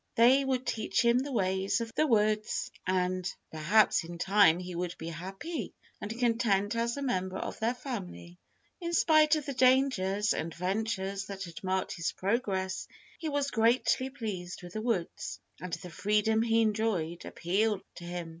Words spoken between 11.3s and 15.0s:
had marked his progress, he was greatly pleased with the